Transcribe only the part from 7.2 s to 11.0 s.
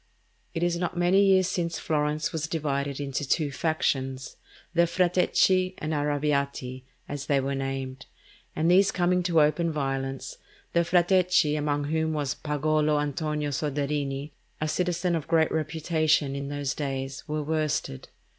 they were named, and these coming to open violence, the